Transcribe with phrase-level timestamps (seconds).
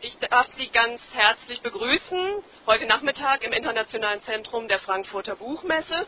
[0.00, 6.06] Ich darf Sie ganz herzlich begrüßen, heute Nachmittag im Internationalen Zentrum der Frankfurter Buchmesse.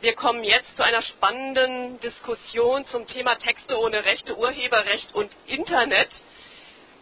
[0.00, 6.08] Wir kommen jetzt zu einer spannenden Diskussion zum Thema Texte ohne Rechte, Urheberrecht und Internet.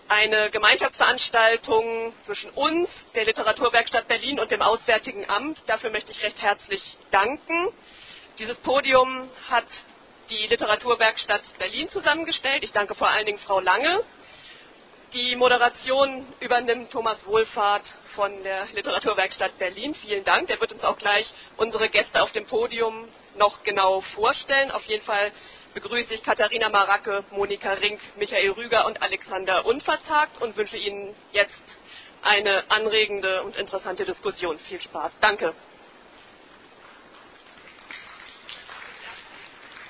[0.08, 5.58] Eine Gemeinschaftsveranstaltung zwischen uns, der Literaturwerkstatt Berlin und dem Auswärtigen Amt.
[5.68, 6.82] Dafür möchte ich recht herzlich
[7.12, 7.72] danken.
[8.38, 9.64] Dieses Podium hat
[10.28, 12.62] die Literaturwerkstatt Berlin zusammengestellt.
[12.62, 14.02] Ich danke vor allen Dingen Frau Lange,
[15.12, 19.94] die Moderation übernimmt Thomas Wohlfahrt von der Literaturwerkstatt Berlin.
[19.94, 20.48] Vielen Dank.
[20.48, 24.70] Der wird uns auch gleich unsere Gäste auf dem Podium noch genau vorstellen.
[24.70, 25.32] Auf jeden Fall
[25.74, 31.52] begrüße ich Katharina Maracke, Monika Rink, Michael Rüger und Alexander Unverzagt und wünsche Ihnen jetzt
[32.22, 34.58] eine anregende und interessante Diskussion.
[34.60, 35.12] Viel Spaß.
[35.20, 35.54] Danke.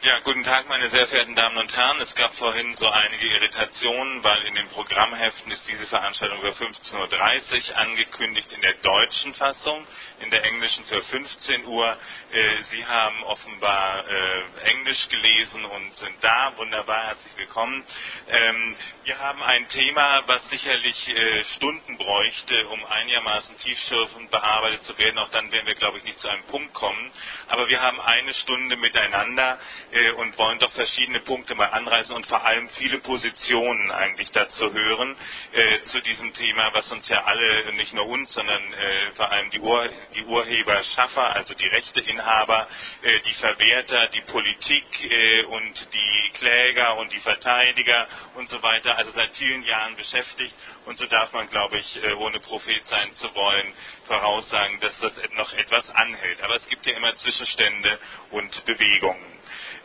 [0.06, 2.00] Ja, guten Tag, meine sehr verehrten Damen und Herren.
[2.00, 7.70] Es gab vorhin so einige Irritationen, weil in den Programmheften ist diese Veranstaltung für 15.30
[7.70, 9.84] Uhr angekündigt in der deutschen Fassung,
[10.20, 11.98] in der englischen für 15 Uhr.
[12.30, 16.56] Äh, Sie haben offenbar äh, Englisch gelesen und sind da.
[16.56, 17.84] Wunderbar, herzlich willkommen.
[18.28, 24.96] Ähm, wir haben ein Thema, was sicherlich äh, Stunden bräuchte, um einigermaßen tiefschürfend bearbeitet zu
[24.98, 25.18] werden.
[25.18, 27.12] Auch dann werden wir, glaube ich, nicht zu einem Punkt kommen.
[27.48, 29.58] Aber wir haben eine Stunde miteinander
[29.96, 34.72] äh, und wollen doch verschiedene Punkte mal anreißen und vor allem viele Positionen eigentlich dazu
[34.72, 35.16] hören
[35.52, 39.50] äh, zu diesem Thema, was uns ja alle, nicht nur uns, sondern äh, vor allem
[39.50, 40.82] die, Ur, die Urheber,
[41.16, 42.68] also die Rechteinhaber,
[43.02, 48.96] äh, die Verwerter, die Politik äh, und die Kläger und die Verteidiger und so weiter,
[48.98, 50.54] also seit vielen Jahren beschäftigt
[50.86, 53.72] und so darf man, glaube ich, äh, ohne Prophet sein zu wollen,
[54.06, 56.40] voraussagen, dass das noch etwas anhält.
[56.42, 57.98] Aber es gibt ja immer Zwischenstände
[58.30, 59.35] und Bewegungen.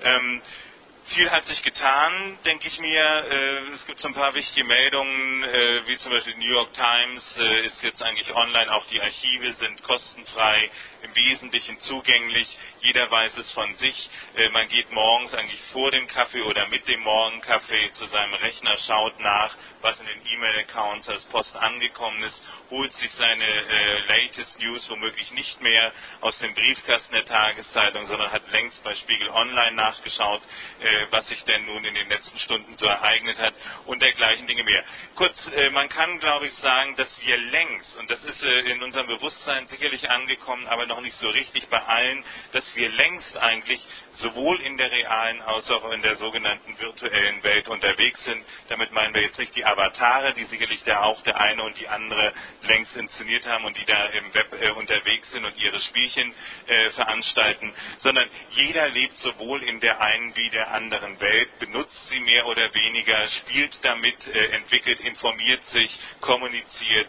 [0.05, 0.41] um,
[1.07, 3.01] viel hat sich getan, denke ich mir.
[3.01, 7.23] Äh, es gibt so ein paar wichtige Meldungen, äh, wie zum Beispiel New York Times
[7.37, 10.69] äh, ist jetzt eigentlich online, auch die Archive sind kostenfrei,
[11.03, 12.47] im Wesentlichen zugänglich.
[12.81, 14.09] Jeder weiß es von sich.
[14.53, 19.19] Man geht morgens eigentlich vor dem Kaffee oder mit dem Morgenkaffee zu seinem Rechner, schaut
[19.19, 23.45] nach, was in den E-Mail-Accounts als Post angekommen ist, holt sich seine
[24.07, 29.29] latest News womöglich nicht mehr aus dem Briefkasten der Tageszeitung, sondern hat längst bei Spiegel
[29.29, 30.41] Online nachgeschaut,
[31.09, 33.53] was sich denn nun in den letzten Stunden so ereignet hat
[33.85, 34.83] und dergleichen Dinge mehr.
[35.15, 38.83] Kurz, äh, man kann, glaube ich, sagen, dass wir längst, und das ist äh, in
[38.83, 43.85] unserem Bewusstsein sicherlich angekommen, aber noch nicht so richtig bei allen, dass wir längst eigentlich
[44.17, 48.45] sowohl in der realen als auch in der sogenannten virtuellen Welt unterwegs sind.
[48.69, 51.87] Damit meinen wir jetzt nicht die Avatare, die sicherlich der auch der eine und die
[51.87, 56.33] andere längst inszeniert haben und die da im Web äh, unterwegs sind und ihre Spielchen
[56.67, 62.19] äh, veranstalten, sondern jeder lebt sowohl in der einen wie der anderen Welt, benutzt sie
[62.19, 67.07] mehr oder weniger, spielt damit, äh, entwickelt, informiert sich, kommuniziert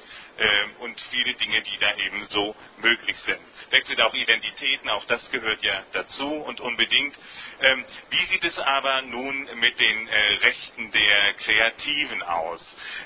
[0.78, 3.41] und viele Dinge, die da eben so möglich sind.
[3.70, 7.16] Wechselt auch Identitäten, auch das gehört ja dazu und unbedingt.
[7.60, 12.60] Ähm, wie sieht es aber nun mit den äh, Rechten der Kreativen aus?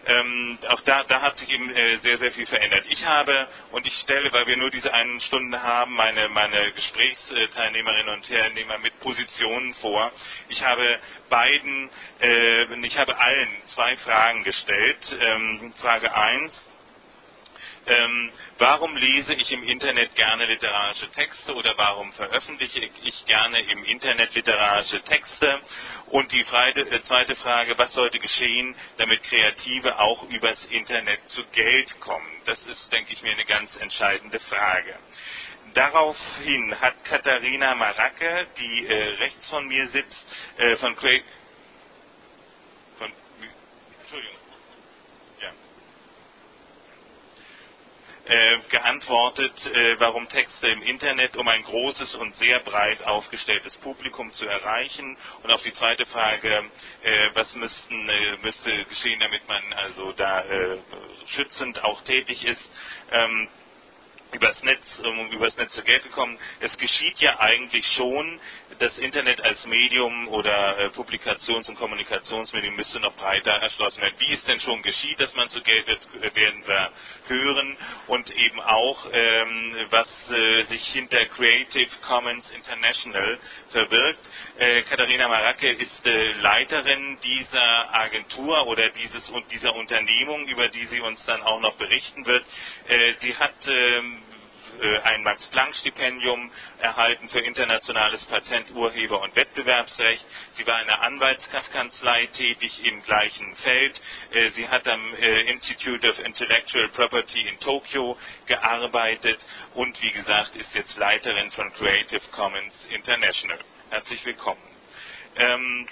[0.06, 2.84] Ähm, auch da, da hat sich eben äh, sehr, sehr viel verändert.
[2.88, 8.14] Ich habe, und ich stelle, weil wir nur diese eine Stunde haben, meine, meine Gesprächsteilnehmerinnen
[8.14, 10.12] und Teilnehmer mit Positionen vor.
[10.48, 15.18] Ich habe beiden, äh, ich habe allen zwei Fragen gestellt.
[15.20, 16.65] Ähm, Frage 1
[17.86, 23.84] ähm, warum lese ich im Internet gerne literarische Texte oder warum veröffentliche ich gerne im
[23.84, 25.60] Internet literarische Texte?
[26.08, 32.00] Und die äh, zweite Frage, was sollte geschehen, damit Kreative auch übers Internet zu Geld
[32.00, 32.42] kommen?
[32.44, 34.98] Das ist, denke ich mir, eine ganz entscheidende Frage.
[35.74, 40.26] Daraufhin hat Katharina Maracke, die äh, rechts von mir sitzt,
[40.56, 41.22] äh, von Craig,
[48.26, 54.32] äh, geantwortet, äh, warum Texte im Internet, um ein großes und sehr breit aufgestelltes Publikum
[54.34, 55.16] zu erreichen.
[55.42, 56.70] Und auf die zweite Frage,
[57.02, 60.78] äh, was müssten, äh, müsste geschehen, damit man also da äh,
[61.36, 62.70] schützend auch tätig ist.
[63.12, 63.48] Ähm,
[64.32, 66.38] übers Netz, um übers Netz zu Geld gekommen.
[66.60, 68.40] Es geschieht ja eigentlich schon,
[68.78, 74.16] das Internet als Medium oder äh, Publikations- und Kommunikationsmedium müsste noch breiter erschlossen werden.
[74.18, 76.92] Wie es denn schon geschieht, dass man zu Geld wird, äh, werden wir
[77.28, 77.78] hören
[78.08, 83.38] und eben auch, ähm, was äh, sich hinter Creative Commons International
[83.70, 84.20] verbirgt.
[84.56, 90.86] Äh, Katharina Maracke ist äh, Leiterin dieser Agentur oder dieses und dieser Unternehmung, über die
[90.86, 92.44] sie uns dann auch noch berichten wird.
[92.88, 94.15] Äh, sie hat ähm, äh,
[95.04, 96.50] ein Max-Planck-Stipendium
[96.80, 100.24] erhalten für internationales Patent, Urheber- und Wettbewerbsrecht.
[100.56, 104.00] Sie war in einer Anwaltskanzlei tätig im gleichen Feld.
[104.30, 109.40] Äh, sie hat am äh, Institute of Intellectual Property in Tokio gearbeitet
[109.74, 113.58] und wie gesagt ist jetzt Leiterin von Creative Commons International.
[113.90, 114.62] Herzlich willkommen.
[115.36, 115.88] Ähm,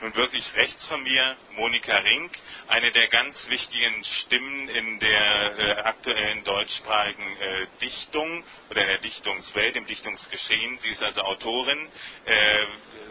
[0.00, 2.32] nun wirklich rechts von mir Monika Rink,
[2.66, 8.98] eine der ganz wichtigen Stimmen in der äh, aktuellen deutschsprachigen äh, Dichtung oder in der
[9.00, 10.78] Dichtungswelt, im Dichtungsgeschehen.
[10.78, 11.90] Sie ist also Autorin,
[12.24, 12.66] äh,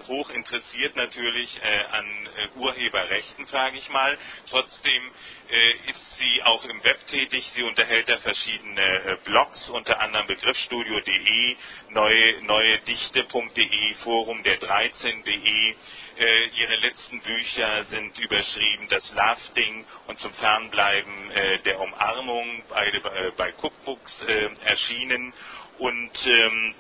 [0.08, 4.18] hoch interessiert natürlich äh, an äh, Urheberrechten, sage ich mal.
[4.50, 5.14] Trotzdem
[5.50, 7.46] äh, ist sie auch im Web tätig.
[7.56, 11.58] Sie unterhält da verschiedene Blogs, unter anderem Begriffsstudio.de,
[11.90, 15.76] neue, neuedichte.de, Forum der 13.de.
[16.20, 21.32] ihre letzten Bücher sind überschrieben Das Love-Ding und zum Fernbleiben
[21.66, 24.22] der Umarmung, beide bei Cookbooks
[24.66, 25.34] erschienen.
[25.78, 26.76] Und ähm,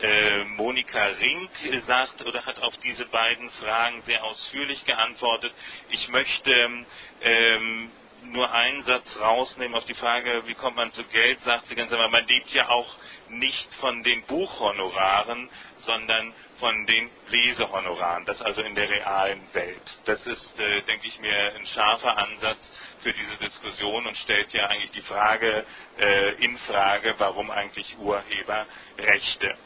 [0.00, 1.50] äh, Monika Rink
[1.86, 5.52] sagt oder hat auf diese beiden Fragen sehr ausführlich geantwortet.
[5.88, 6.86] Ich möchte
[7.20, 7.92] ähm,
[8.24, 11.92] nur einen Satz rausnehmen auf die Frage, wie kommt man zu Geld, sagt sie ganz
[11.92, 12.90] einfach, man lebt ja auch
[13.28, 15.48] nicht von den Buchhonoraren,
[15.80, 20.00] sondern von den Lesehonoraren, das also in der realen Welt.
[20.04, 22.58] Das ist, äh, denke ich mir, ein scharfer Ansatz
[23.02, 25.64] für diese Diskussion und stellt ja eigentlich die Frage
[25.98, 29.56] äh, in Frage, warum eigentlich Urheberrechte.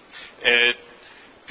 [0.42, 0.74] Äh,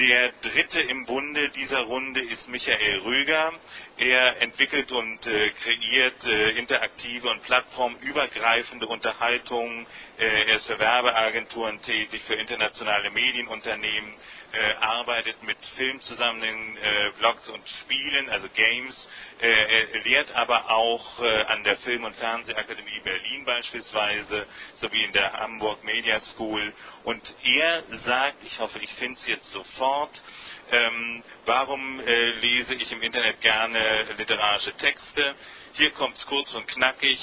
[0.08, 3.54] der dritte im Bunde dieser Runde ist Michael Rüger.
[3.98, 9.86] Er entwickelt und äh, kreiert äh, interaktive und plattformübergreifende Unterhaltungen.
[10.18, 14.18] Äh, er ist für Werbeagenturen tätig, für internationale Medienunternehmen,
[14.52, 19.08] äh, arbeitet mit Filmzusammenhängen, äh, Blogs und Spielen, also Games.
[19.40, 25.14] Äh, er lehrt aber auch äh, an der Film- und Fernsehakademie Berlin beispielsweise, sowie in
[25.14, 26.74] der Hamburg Media School.
[27.04, 30.22] Und er sagt, ich hoffe, ich finde es jetzt sofort,
[30.70, 35.36] ähm, warum äh, lese ich im Internet gerne literarische Texte?
[35.74, 37.20] Hier kommt es kurz und knackig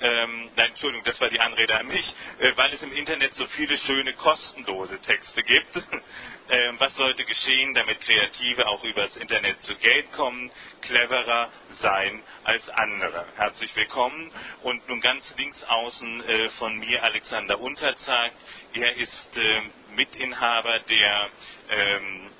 [0.00, 3.46] ähm, nein, Entschuldigung, das war die Anrede an mich, äh, weil es im Internet so
[3.48, 5.76] viele schöne kostenlose Texte gibt.
[6.50, 10.50] ähm, was sollte geschehen, damit Kreative auch übers Internet zu Geld kommen,
[10.82, 11.50] cleverer
[11.80, 13.24] sein als andere?
[13.36, 14.32] Herzlich willkommen
[14.62, 18.36] und nun ganz links außen äh, von mir Alexander Unterzagt.
[18.74, 19.62] Er ist äh,
[19.94, 21.30] Mitinhaber der
[21.70, 22.30] ähm,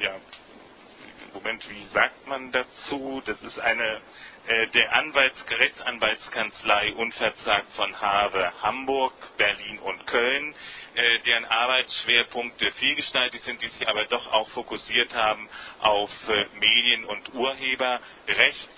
[0.00, 0.16] ja,
[1.34, 3.22] Moment, wie sagt man dazu?
[3.26, 4.00] Das ist eine äh,
[4.48, 10.54] der Anwalts Rechtsanwaltskanzlei Unverzagt von Have Hamburg, Berlin und Köln,
[10.94, 15.50] äh, deren Arbeitsschwerpunkte vielgestaltig sind, die sich aber doch auch fokussiert haben
[15.80, 18.70] auf äh, Medien- und Urheberrecht.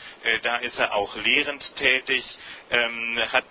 [0.42, 2.24] Da ist er auch lehrend tätig,
[2.70, 3.46] ähm, hat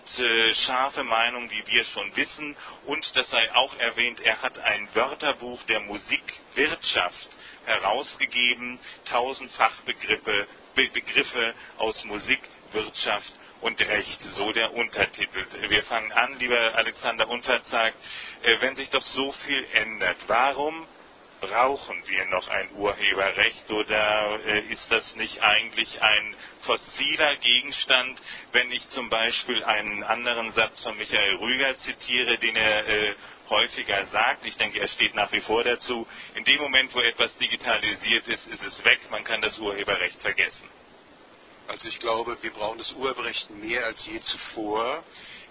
[0.65, 5.63] scharfe Meinungen, wie wir schon wissen, und das sei auch erwähnt, er hat ein Wörterbuch
[5.63, 15.45] der Musikwirtschaft herausgegeben, tausend Fachbegriffe Begriffe aus Musik, Wirtschaft und Recht, so der Untertitel.
[15.69, 17.95] Wir fangen an, lieber Alexander Unterzag,
[18.41, 20.87] äh, wenn sich doch so viel ändert, warum
[21.41, 28.21] brauchen wir noch ein Urheberrecht oder äh, ist das nicht eigentlich ein fossiler Gegenstand,
[28.53, 33.15] wenn ich zum Beispiel einen anderen Satz von Michael Rüger zitiere, den er äh,
[33.49, 37.35] häufiger sagt, ich denke, er steht nach wie vor dazu, in dem Moment, wo etwas
[37.37, 40.69] digitalisiert ist, ist es weg, man kann das Urheberrecht vergessen.
[41.67, 45.03] Also ich glaube, wir brauchen das Urheberrecht mehr als je zuvor.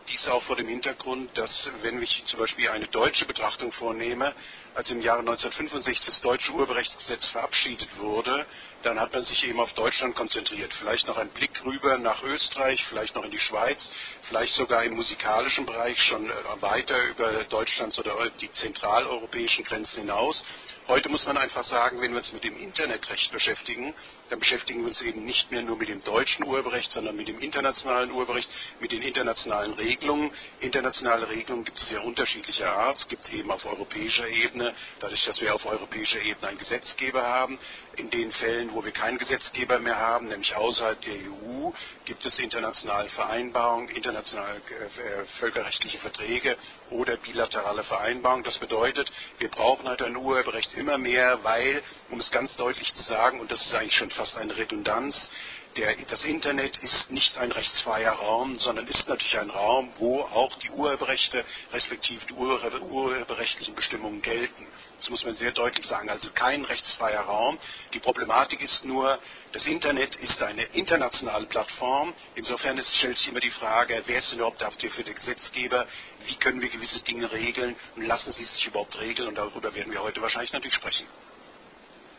[0.09, 4.35] Dies auch vor dem Hintergrund, dass wenn ich zum Beispiel eine deutsche Betrachtung vornehme,
[4.79, 8.47] als im Jahre 1965 das deutsche Urheberrechtsgesetz verabschiedet wurde,
[8.85, 10.73] dann hat man sich eben auf Deutschland konzentriert.
[10.75, 13.91] Vielleicht noch ein Blick rüber nach Österreich, vielleicht noch in die Schweiz,
[14.29, 20.45] vielleicht sogar im musikalischen Bereich schon äh, weiter über Deutschlands oder die zentraleuropäischen Grenzen hinaus.
[20.89, 23.93] Heute muss man einfach sagen, wenn wir uns mit dem Internetrecht beschäftigen,
[24.31, 27.41] dann beschäftigen wir uns eben nicht mehr nur mit dem deutschen Urheberrecht, sondern mit dem
[27.41, 28.49] internationalen Urheberrecht,
[28.81, 30.31] mit den internationalen Regelungen.
[30.61, 32.97] Internationale Regelungen gibt es ja unterschiedlicher Art.
[32.97, 34.68] Es gibt eben auf europäischer Ebene,
[35.01, 37.59] dadurch, dass wir auf europäischer Ebene einen Gesetzgeber haben,
[37.97, 41.71] in den Fällen, wo wir keinen Gesetzgeber mehr haben, nämlich außerhalb der EU,
[42.05, 46.57] gibt es internationale Vereinbarungen, internationale äh, völkerrechtliche Verträge
[46.91, 48.45] oder bilaterale Vereinbarungen.
[48.45, 53.03] Das bedeutet, wir brauchen halt ein Urheberrecht immer mehr, weil, um es ganz deutlich zu
[53.03, 55.31] sagen, und das ist eigentlich schon fast eine Redundanz,
[55.77, 60.57] der, das Internet ist nicht ein rechtsfreier Raum, sondern ist natürlich ein Raum, wo auch
[60.59, 64.67] die Urheberrechte respektive die urheberrechtlichen Bestimmungen gelten.
[64.99, 66.11] Das muss man sehr deutlich sagen.
[66.11, 67.59] Also kein rechtsfreier Raum.
[67.93, 69.21] Die Problematik ist nur,
[69.53, 72.15] das Internet ist eine internationale Plattform.
[72.35, 75.87] Insofern ist, stellt sich immer die Frage, wer ist denn überhaupt dafür der Gesetzgeber?
[76.19, 77.77] Wie können wir gewisse Dinge regeln?
[77.95, 79.29] Und lassen sie sich überhaupt regeln?
[79.29, 81.07] Und darüber werden wir heute wahrscheinlich natürlich sprechen.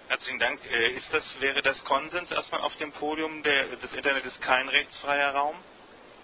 [0.09, 0.59] Herzlichen Dank.
[0.65, 3.43] Äh, ist das, wäre das Konsens erstmal auf dem Podium?
[3.43, 5.55] Der, das Internet ist kein rechtsfreier Raum?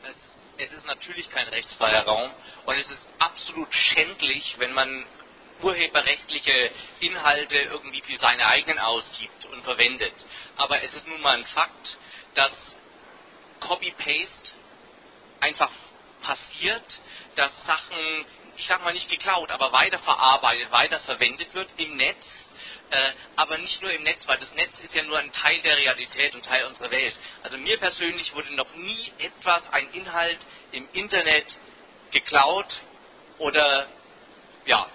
[0.01, 2.31] Es, es ist natürlich kein rechtsfreier Raum
[2.65, 5.05] und es ist absolut schändlich, wenn man
[5.61, 10.15] urheberrechtliche Inhalte irgendwie für seine eigenen ausgibt und verwendet.
[10.57, 11.97] Aber es ist nun mal ein Fakt,
[12.33, 12.53] dass
[13.59, 14.51] Copy-Paste
[15.41, 15.69] einfach
[16.23, 16.85] passiert,
[17.35, 18.25] dass Sachen,
[18.57, 22.25] ich sag mal nicht geklaut, aber weiterverarbeitet, weiterverwendet wird im Netz
[22.91, 25.77] äh, aber nicht nur im Netz, weil das Netz ist ja nur ein Teil der
[25.77, 27.15] Realität und Teil unserer Welt.
[27.43, 30.39] Also mir persönlich wurde noch nie etwas, ein Inhalt
[30.71, 31.45] im Internet
[32.11, 32.67] geklaut
[33.39, 33.87] oder
[34.65, 34.87] ja,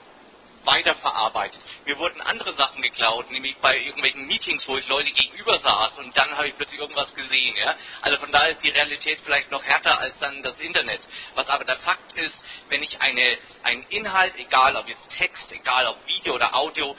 [0.64, 1.60] weiterverarbeitet.
[1.86, 6.16] Mir wurden andere Sachen geklaut, nämlich bei irgendwelchen Meetings, wo ich Leute gegenüber saß und
[6.16, 7.56] dann habe ich plötzlich irgendwas gesehen.
[7.56, 7.76] Ja?
[8.02, 11.00] Also von daher ist die Realität vielleicht noch härter als dann das Internet.
[11.34, 12.34] Was aber der Fakt ist,
[12.68, 13.22] wenn ich eine,
[13.62, 16.96] einen Inhalt, egal ob jetzt Text, egal ob Video oder Audio,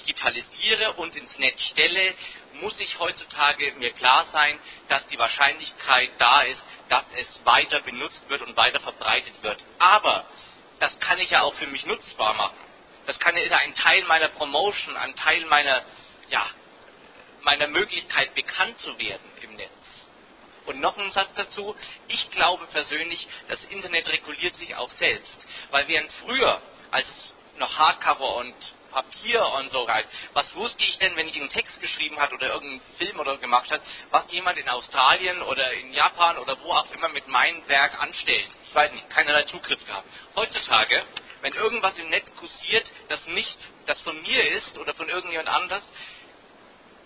[0.00, 2.14] digitalisiere und ins Netz stelle,
[2.60, 8.28] muss ich heutzutage mir klar sein, dass die Wahrscheinlichkeit da ist, dass es weiter benutzt
[8.28, 9.62] wird und weiter verbreitet wird.
[9.78, 10.26] Aber
[10.80, 12.56] das kann ich ja auch für mich nutzbar machen.
[13.06, 15.82] Das kann ja ein Teil meiner Promotion, ein Teil meiner,
[16.28, 16.46] ja,
[17.42, 19.70] meiner Möglichkeit bekannt zu werden im Netz.
[20.66, 21.74] Und noch ein Satz dazu.
[22.08, 25.46] Ich glaube persönlich, das Internet reguliert sich auch selbst.
[25.70, 27.06] Weil während früher, als
[27.58, 28.54] noch Hardcover und
[28.90, 30.08] Papier und so weiter.
[30.32, 33.70] Was wusste ich denn, wenn ich einen Text geschrieben hat oder irgendeinen Film oder gemacht
[33.70, 33.80] hat,
[34.10, 38.48] was jemand in Australien oder in Japan oder wo auch immer mit meinem Werk anstellt?
[38.68, 40.06] Ich weiß nicht, keinerlei Zugriff gehabt.
[40.36, 41.04] Heutzutage,
[41.42, 45.82] wenn irgendwas im Netz kursiert, das nicht das von mir ist oder von irgendjemand anders,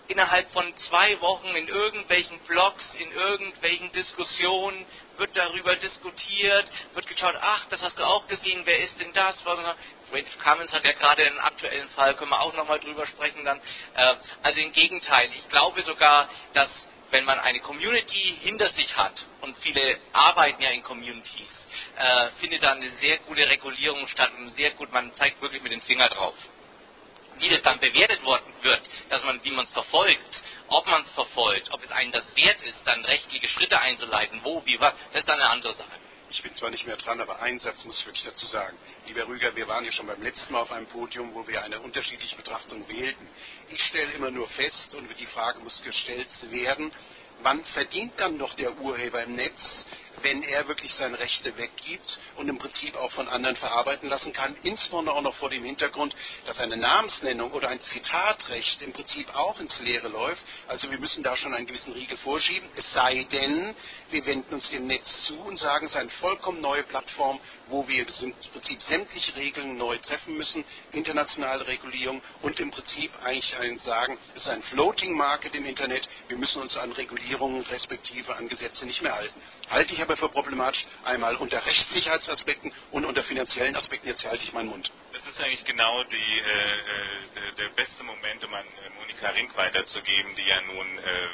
[0.07, 4.85] innerhalb von zwei Wochen in irgendwelchen Blogs, in irgendwelchen Diskussionen
[5.17, 9.35] wird darüber diskutiert, wird geschaut, ach, das hast du auch gesehen, wer ist denn das?
[10.13, 13.59] Wade Cummins hat ja gerade einen aktuellen Fall, können wir auch nochmal drüber sprechen dann.
[13.95, 16.69] Äh, also im Gegenteil, ich glaube sogar, dass
[17.13, 21.49] wenn man eine Community hinter sich hat, und viele arbeiten ja in Communities,
[21.95, 25.71] äh, findet da eine sehr gute Regulierung statt und sehr gut, man zeigt wirklich mit
[25.71, 26.35] dem Finger drauf.
[27.37, 31.11] Wie das dann bewertet worden wird, dass man, wie man es verfolgt, ob man es
[31.11, 35.21] verfolgt, ob es einem das wert ist, dann rechtliche Schritte einzuleiten, wo, wie, was, das
[35.21, 36.02] ist dann eine andere Sache.
[36.33, 38.75] Ich bin zwar nicht mehr dran, aber einen Satz muss ich wirklich dazu sagen.
[39.05, 41.79] Lieber Rüger, wir waren ja schon beim letzten Mal auf einem Podium, wo wir eine
[41.79, 43.29] unterschiedliche Betrachtung wählten.
[43.69, 46.91] Ich stelle immer nur fest, und die Frage muss gestellt werden,
[47.43, 49.59] wann verdient dann noch der Urheber im Netz,
[50.23, 54.55] wenn er wirklich seine Rechte weggibt und im Prinzip auch von anderen verarbeiten lassen kann,
[54.63, 56.15] insbesondere auch noch vor dem Hintergrund,
[56.45, 60.41] dass eine Namensnennung oder ein Zitatrecht im Prinzip auch ins Leere läuft.
[60.67, 63.75] Also wir müssen da schon einen gewissen Riegel vorschieben, es sei denn,
[64.09, 67.87] wir wenden uns dem Netz zu und sagen, es ist eine vollkommen neue Plattform, wo
[67.87, 73.53] wir im Prinzip sämtliche Regeln neu treffen müssen, internationale Regulierung und im Prinzip eigentlich
[73.83, 78.47] sagen, es ist ein Floating Market im Internet, wir müssen uns an Regulierungen respektive an
[78.47, 79.41] Gesetze nicht mehr halten.
[79.69, 84.07] Halte ich aber für problematisch, einmal unter Rechtssicherheitsaspekten und unter finanziellen Aspekten.
[84.07, 84.91] Jetzt halte ich meinen Mund.
[85.11, 89.55] Das ist eigentlich genau die, äh, äh der, beste Moment, um an äh, Monika Rink
[89.55, 91.27] weiterzugeben, die ja nun äh,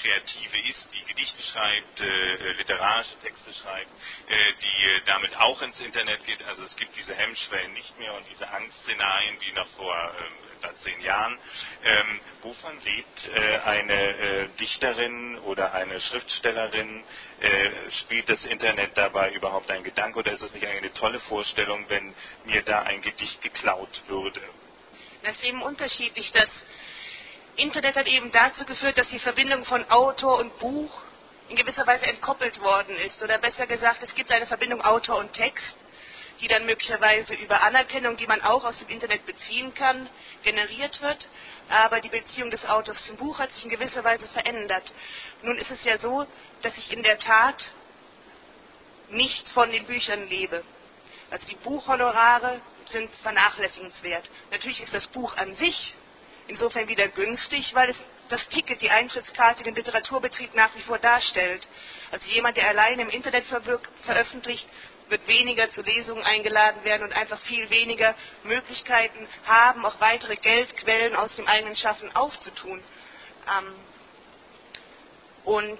[0.00, 3.90] Kreative ist, die Gedichte schreibt, äh, äh literarische Texte schreibt,
[4.28, 6.42] die damit auch ins Internet geht.
[6.44, 10.14] Also es gibt diese Hemmschwellen nicht mehr und diese Angstszenarien wie noch vor
[10.64, 11.38] etwa zehn Jahren.
[11.84, 17.04] Ähm, wovon lebt äh, eine äh, Dichterin oder eine Schriftstellerin?
[17.40, 17.70] Äh,
[18.02, 22.14] spielt das Internet dabei überhaupt ein Gedanke oder ist es nicht eine tolle Vorstellung, wenn
[22.44, 24.40] mir da ein Gedicht geklaut würde?
[25.22, 26.30] Das ist eben unterschiedlich.
[26.32, 26.48] Das
[27.56, 30.90] Internet hat eben dazu geführt, dass die Verbindung von Autor und Buch
[31.48, 33.22] in gewisser Weise entkoppelt worden ist.
[33.22, 35.76] Oder besser gesagt, es gibt eine Verbindung Autor und Text
[36.40, 40.08] die dann möglicherweise über Anerkennung, die man auch aus dem Internet beziehen kann,
[40.42, 41.26] generiert wird.
[41.68, 44.92] Aber die Beziehung des Autors zum Buch hat sich in gewisser Weise verändert.
[45.42, 46.26] Nun ist es ja so,
[46.62, 47.72] dass ich in der Tat
[49.10, 50.62] nicht von den Büchern lebe.
[51.30, 52.60] Also die Buchhonorare
[52.90, 54.28] sind vernachlässigenswert.
[54.50, 55.94] Natürlich ist das Buch an sich
[56.46, 57.96] insofern wieder günstig, weil es
[58.28, 61.66] das Ticket, die Eintrittskarte den Literaturbetrieb nach wie vor darstellt.
[62.10, 63.44] Also jemand, der allein im Internet
[64.04, 64.66] veröffentlicht,
[65.14, 71.14] wird weniger zu Lesungen eingeladen werden und einfach viel weniger Möglichkeiten haben, auch weitere Geldquellen
[71.14, 72.82] aus dem eigenen Schaffen aufzutun.
[73.48, 73.74] Ähm,
[75.44, 75.78] Und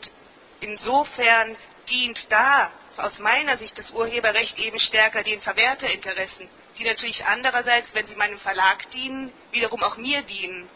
[0.60, 1.56] insofern
[1.88, 6.48] dient da aus meiner Sicht das Urheberrecht eben stärker den Verwerterinteressen,
[6.78, 10.70] die natürlich andererseits, wenn sie meinem Verlag dienen, wiederum auch mir dienen.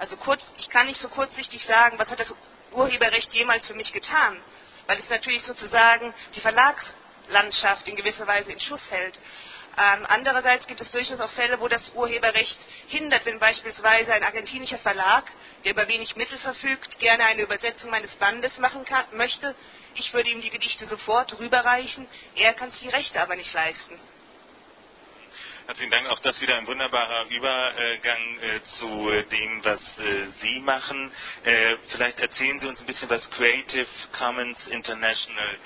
[0.00, 2.34] Also kurz, ich kann nicht so kurzsichtig sagen, was hat das
[2.72, 4.36] Urheberrecht jemals für mich getan,
[4.86, 6.40] weil es natürlich sozusagen die
[7.30, 9.18] Verlagslandschaft in gewisser Weise in Schuss hält.
[9.78, 12.58] Ähm, andererseits gibt es durchaus auch Fälle, wo das Urheberrecht
[12.88, 15.24] hindert, wenn beispielsweise ein argentinischer Verlag,
[15.64, 19.54] der über wenig Mittel verfügt, gerne eine Übersetzung meines Bandes machen kann, möchte.
[19.94, 23.98] Ich würde ihm die Gedichte sofort rüberreichen, er kann sich die Rechte aber nicht leisten.
[25.66, 26.08] Herzlichen Dank.
[26.08, 31.12] Auch das wieder ein wunderbarer Übergang äh, zu dem, was äh, Sie machen.
[31.44, 33.86] Äh, vielleicht erzählen Sie uns ein bisschen, was Creative
[34.18, 35.58] Commons International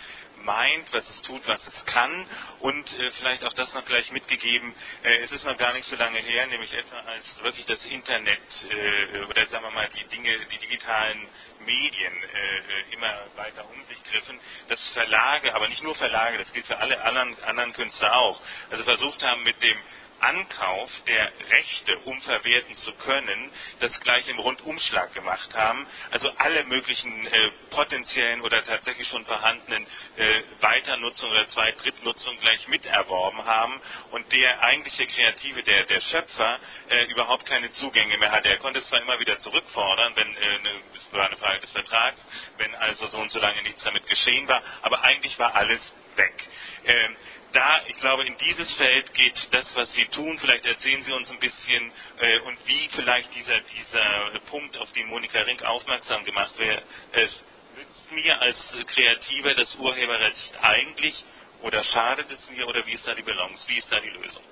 [0.43, 2.27] meint, was es tut, was es kann
[2.61, 4.75] und äh, vielleicht auch das noch gleich mitgegeben.
[5.03, 8.41] Äh, es ist noch gar nicht so lange her, nämlich etwa als wirklich das Internet
[8.69, 11.29] äh, oder sagen wir mal die Dinge, die digitalen
[11.61, 16.67] Medien äh, immer weiter um sich griffen, dass Verlage, aber nicht nur Verlage, das gilt
[16.67, 19.79] für alle anderen, anderen Künstler auch, also versucht haben mit dem
[20.19, 25.87] Ankauf der Rechte, um verwerten zu können, das gleich im Rundumschlag gemacht haben.
[26.11, 33.45] Also alle möglichen äh, potenziellen oder tatsächlich schon vorhandenen äh, Weiternutzung oder Zweitdrittnutzung gleich miterworben
[33.45, 33.81] haben
[34.11, 38.49] und der eigentliche Kreative, der, der Schöpfer, äh, überhaupt keine Zugänge mehr hatte.
[38.49, 41.71] Er konnte es zwar immer wieder zurückfordern, wenn, äh, ne, das war eine Frage des
[41.73, 45.81] Vertrags, wenn also so und so lange nichts damit geschehen war, aber eigentlich war alles
[46.17, 46.49] weg.
[46.85, 47.17] Ähm,
[47.55, 50.39] da, ich glaube, in dieses Feld geht das, was Sie tun.
[50.39, 55.07] Vielleicht erzählen Sie uns ein bisschen äh, und wie vielleicht dieser, dieser Punkt, auf den
[55.09, 56.83] Monika Rink aufmerksam gemacht wird.
[57.13, 57.31] Es
[57.77, 58.57] nützt mir als
[58.89, 61.25] Kreativer das Urheberrecht eigentlich
[61.63, 63.67] oder schadet es mir oder wie ist da die Balance?
[63.69, 64.45] Wie ist da die Lösung?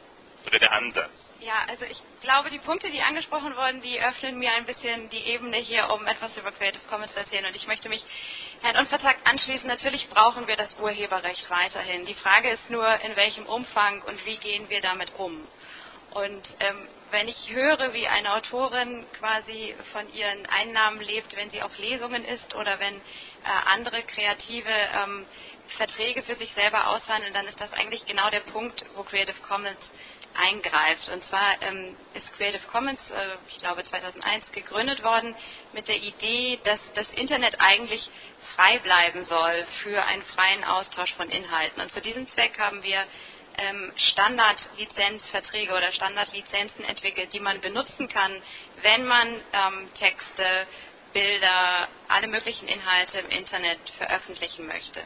[0.46, 1.31] Oder der Ansatz?
[1.44, 5.26] Ja, also ich glaube, die Punkte, die angesprochen wurden, die öffnen mir ein bisschen die
[5.26, 7.46] Ebene hier, um etwas über Creative Commons zu erzählen.
[7.46, 8.04] Und ich möchte mich
[8.60, 9.66] Herrn Unvertag anschließen.
[9.66, 12.06] Natürlich brauchen wir das Urheberrecht weiterhin.
[12.06, 15.44] Die Frage ist nur, in welchem Umfang und wie gehen wir damit um.
[16.12, 21.62] Und ähm, wenn ich höre, wie eine Autorin quasi von ihren Einnahmen lebt, wenn sie
[21.62, 23.00] auf Lesungen ist oder wenn äh,
[23.66, 25.26] andere Kreative ähm,
[25.76, 29.78] Verträge für sich selber aushandeln, dann ist das eigentlich genau der Punkt, wo Creative Commons
[30.34, 31.08] eingreift.
[31.08, 35.34] Und zwar ähm, ist Creative Commons, äh, ich glaube 2001, gegründet worden
[35.72, 38.08] mit der Idee, dass das Internet eigentlich
[38.54, 41.80] frei bleiben soll für einen freien Austausch von Inhalten.
[41.80, 43.04] Und zu diesem Zweck haben wir
[43.58, 48.42] ähm, Standardlizenzverträge oder Standardlizenzen entwickelt, die man benutzen kann,
[48.82, 50.66] wenn man ähm, Texte,
[51.12, 55.02] Bilder, alle möglichen Inhalte im Internet veröffentlichen möchte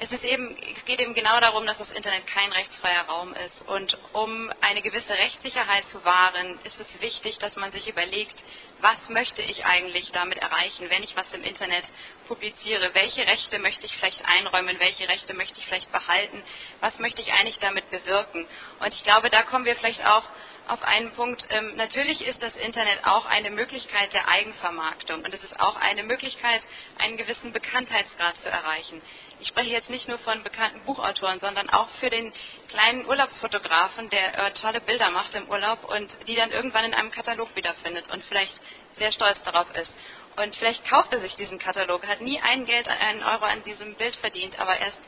[0.00, 3.68] es, ist eben, es geht eben genau darum, dass das Internet kein rechtsfreier Raum ist.
[3.68, 8.36] Und um eine gewisse Rechtssicherheit zu wahren, ist es wichtig, dass man sich überlegt,
[8.80, 11.84] was möchte ich eigentlich damit erreichen, wenn ich was im Internet
[12.28, 12.94] publiziere?
[12.94, 14.80] Welche Rechte möchte ich vielleicht einräumen?
[14.80, 16.42] Welche Rechte möchte ich vielleicht behalten?
[16.80, 18.46] Was möchte ich eigentlich damit bewirken?
[18.78, 20.24] Und ich glaube, da kommen wir vielleicht auch
[20.68, 21.44] auf einen Punkt.
[21.50, 26.04] Ähm, natürlich ist das Internet auch eine Möglichkeit der Eigenvermarktung und es ist auch eine
[26.04, 26.62] Möglichkeit,
[26.96, 29.02] einen gewissen Bekanntheitsgrad zu erreichen.
[29.40, 32.30] Ich spreche jetzt nicht nur von bekannten Buchautoren, sondern auch für den
[32.68, 37.10] kleinen Urlaubsfotografen, der äh, tolle Bilder macht im Urlaub und die dann irgendwann in einem
[37.10, 38.54] Katalog wiederfindet und vielleicht
[38.98, 39.90] sehr stolz darauf ist.
[40.36, 43.94] Und vielleicht kauft er sich diesen Katalog, hat nie ein Geld, einen Euro an diesem
[43.96, 45.00] Bild verdient, aber er ist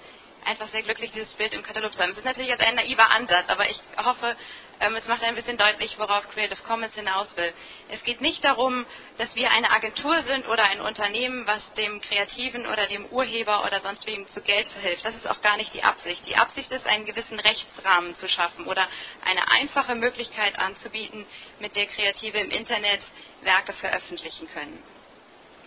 [0.47, 2.11] einfach sehr glücklich, dieses Bild im Katalog zu haben.
[2.11, 4.37] Das ist natürlich jetzt ein naiver Ansatz, aber ich hoffe,
[4.83, 7.53] ähm, es macht ein bisschen deutlich, worauf Creative Commons hinaus will.
[7.89, 8.85] Es geht nicht darum,
[9.17, 13.81] dass wir eine Agentur sind oder ein Unternehmen, was dem Kreativen oder dem Urheber oder
[13.81, 15.05] sonst wem zu Geld verhilft.
[15.05, 16.27] Das ist auch gar nicht die Absicht.
[16.27, 18.89] Die Absicht ist, einen gewissen Rechtsrahmen zu schaffen oder
[19.25, 21.27] eine einfache Möglichkeit anzubieten,
[21.61, 23.01] mit der Kreative im Internet
[23.43, 24.92] Werke veröffentlichen können.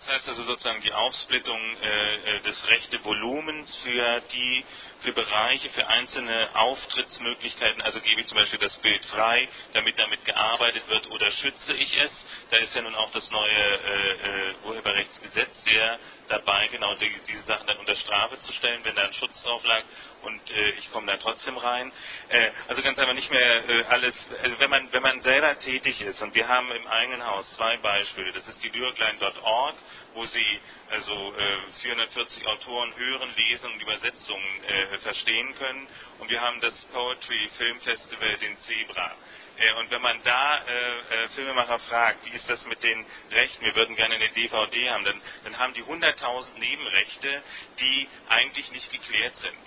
[0.05, 4.65] Das heißt also sozusagen die Aufsplittung äh, äh, des Rechtevolumens für die
[5.01, 10.23] für Bereiche, für einzelne Auftrittsmöglichkeiten, also gebe ich zum Beispiel das Bild frei, damit damit
[10.25, 12.11] gearbeitet wird oder schütze ich es.
[12.51, 14.11] Da ist ja nun auch das neue äh,
[14.51, 19.03] äh, Urheberrechtsgesetz sehr dabei, genau die, diese Sachen dann unter Strafe zu stellen, wenn da
[19.03, 19.83] ein Schutz drauf lag
[20.21, 21.91] und äh, ich komme da trotzdem rein.
[22.29, 26.01] Äh, also ganz einfach nicht mehr äh, alles, also wenn man wenn man selber tätig
[26.01, 29.77] ist und wir haben im eigenen Haus zwei Beispiele, das ist die lyrikline.org,
[30.13, 31.33] wo Sie also
[31.81, 37.49] 440 äh, Autoren hören, lesen und Übersetzungen äh, verstehen können und wir haben das Poetry
[37.57, 39.17] Film Festival, den Zebra.
[39.57, 43.75] Äh, und wenn man da äh, Filmemacher fragt, wie ist das mit den Rechten, wir
[43.75, 47.43] würden gerne eine DVD haben, dann, dann haben die 100.000 Nebenrechte,
[47.79, 49.65] die eigentlich nicht geklärt sind.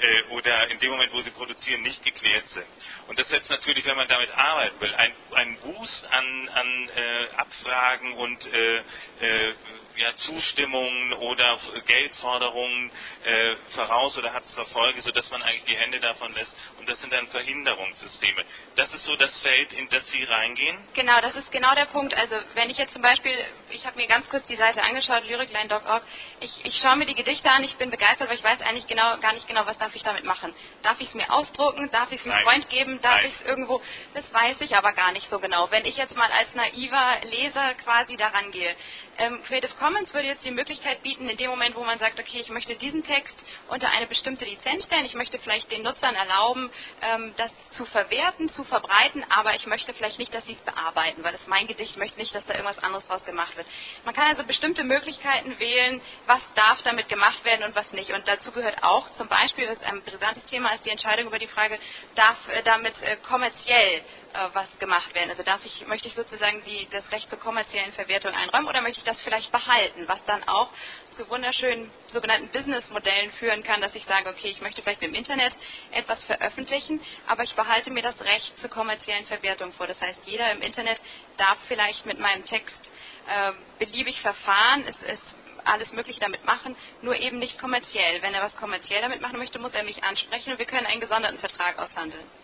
[0.00, 2.68] Äh, oder in dem Moment, wo sie produzieren, nicht geklärt sind.
[3.06, 4.94] Und das setzt natürlich, wenn man damit arbeiten will,
[5.32, 8.78] einen Boost an, an äh, Abfragen und äh,
[9.20, 9.54] äh,
[9.96, 12.92] ja, Zustimmungen oder Geldforderungen
[13.24, 16.52] äh, voraus oder hat es zur Folge, sodass man eigentlich die Hände davon lässt.
[16.76, 18.44] Und das sind dann Verhinderungssysteme.
[18.76, 20.88] Das ist so das Feld, in das Sie reingehen?
[20.94, 22.14] Genau, das ist genau der Punkt.
[22.14, 23.32] Also wenn ich jetzt zum Beispiel,
[23.70, 26.02] ich habe mir ganz kurz die Seite angeschaut, lyricline.org,
[26.40, 29.18] ich, ich schaue mir die Gedichte an, ich bin begeistert, aber ich weiß eigentlich genau,
[29.18, 30.54] gar nicht genau, was darf ich damit machen.
[30.82, 31.90] Darf ich es mir ausdrucken?
[31.90, 33.00] Darf ich es einem Freund geben?
[33.00, 33.82] Darf ich es irgendwo?
[34.12, 35.70] Das weiß ich aber gar nicht so genau.
[35.70, 38.76] Wenn ich jetzt mal als naiver Leser quasi daran gehe,
[39.18, 42.40] ähm, Creative Commons würde jetzt die Möglichkeit bieten, in dem Moment, wo man sagt, okay,
[42.40, 43.34] ich möchte diesen Text
[43.68, 46.70] unter eine bestimmte Lizenz stellen, ich möchte vielleicht den Nutzern erlauben,
[47.02, 51.22] ähm, das zu verwerten, zu verbreiten, aber ich möchte vielleicht nicht, dass sie es bearbeiten,
[51.22, 53.66] weil es mein Gedicht möchte nicht, dass da irgendwas anderes draus gemacht wird.
[54.04, 58.10] Man kann also bestimmte Möglichkeiten wählen, was darf damit gemacht werden und was nicht.
[58.10, 61.48] Und dazu gehört auch zum Beispiel, was ein brisantes Thema ist, die Entscheidung über die
[61.48, 61.78] Frage,
[62.14, 64.04] darf äh, damit äh, kommerziell
[64.52, 65.30] was gemacht werden.
[65.30, 68.98] Also darf ich, möchte ich sozusagen die, das Recht zur kommerziellen Verwertung einräumen oder möchte
[68.98, 70.68] ich das vielleicht behalten, was dann auch
[71.16, 75.52] zu wunderschönen sogenannten Businessmodellen führen kann, dass ich sage, okay, ich möchte vielleicht im Internet
[75.92, 79.86] etwas veröffentlichen, aber ich behalte mir das Recht zur kommerziellen Verwertung vor.
[79.86, 80.98] Das heißt, jeder im Internet
[81.36, 82.90] darf vielleicht mit meinem Text
[83.28, 88.20] äh, beliebig verfahren, es ist alles Mögliche damit machen, nur eben nicht kommerziell.
[88.20, 91.00] Wenn er was kommerziell damit machen möchte, muss er mich ansprechen und wir können einen
[91.00, 92.43] gesonderten Vertrag aushandeln.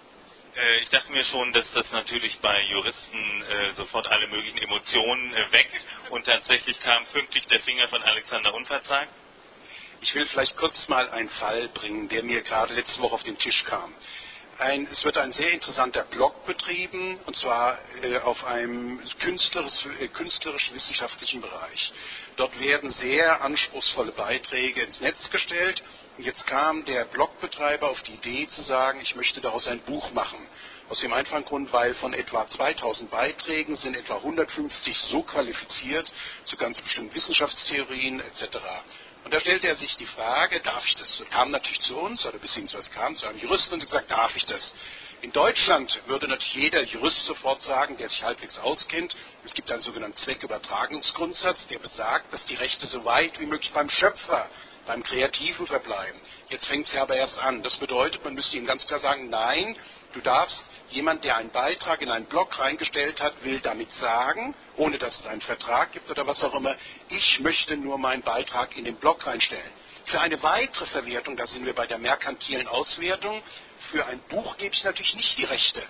[0.60, 5.32] Äh, ich dachte mir schon, dass das natürlich bei Juristen äh, sofort alle möglichen Emotionen
[5.32, 9.10] äh, weckt und tatsächlich kam pünktlich der Finger von Alexander Unverzagt.
[10.02, 13.38] Ich will vielleicht kurz mal einen Fall bringen, der mir gerade letzte Woche auf den
[13.38, 13.94] Tisch kam.
[14.58, 21.92] Ein, es wird ein sehr interessanter Blog betrieben, und zwar äh, auf einem künstlerisch-wissenschaftlichen Bereich.
[22.36, 25.82] Dort werden sehr anspruchsvolle Beiträge ins Netz gestellt
[26.22, 30.38] Jetzt kam der Blogbetreiber auf die Idee zu sagen, ich möchte daraus ein Buch machen.
[30.90, 36.12] Aus dem einfachen Grund, weil von etwa 2000 Beiträgen sind etwa 150 so qualifiziert
[36.44, 38.58] zu ganz bestimmten Wissenschaftstheorien etc.
[39.24, 41.20] Und da stellte er sich die Frage, darf ich das?
[41.20, 44.44] Und kam natürlich zu uns, oder beziehungsweise kam zu einem Juristen und gesagt, darf ich
[44.44, 44.74] das?
[45.22, 49.82] In Deutschland würde natürlich jeder Jurist sofort sagen, der sich halbwegs auskennt, es gibt einen
[49.82, 54.48] sogenannten Zweckübertragungsgrundsatz, der besagt, dass die Rechte so weit wie möglich beim Schöpfer
[54.90, 56.20] beim Kreativen verbleiben.
[56.48, 57.62] Jetzt fängt es ja aber erst an.
[57.62, 59.76] Das bedeutet, man müsste ihm ganz klar sagen, nein,
[60.14, 64.98] du darfst, jemand, der einen Beitrag in einen Blog reingestellt hat, will damit sagen, ohne
[64.98, 66.74] dass es einen Vertrag gibt oder was auch immer,
[67.08, 69.70] ich möchte nur meinen Beitrag in den Blog reinstellen.
[70.06, 73.40] Für eine weitere Verwertung, da sind wir bei der merkantilen Auswertung,
[73.92, 75.84] für ein Buch gebe ich natürlich nicht die Rechte.